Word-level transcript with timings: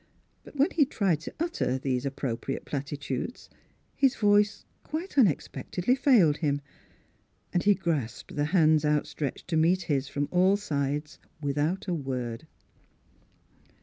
But 0.43 0.55
when 0.55 0.71
he 0.71 0.83
tried 0.83 1.19
to 1.19 1.33
utter 1.39 1.77
these 1.77 2.07
appropriate 2.07 2.65
platitudes 2.65 3.51
his 3.95 4.15
voice 4.15 4.65
quite 4.81 5.15
unexepectedly 5.15 5.93
failed 5.93 6.37
him, 6.37 6.59
and 7.53 7.61
he 7.61 7.75
grasped 7.75 8.35
the 8.35 8.45
hands 8.45 8.83
out 8.83 9.05
stretched 9.05 9.47
to 9.49 9.57
meet 9.57 9.83
his 9.83 10.07
from 10.07 10.27
all 10.31 10.57
sides, 10.57 11.19
with 11.39 11.59
out 11.59 11.87
a 11.87 11.93
word. 11.93 12.47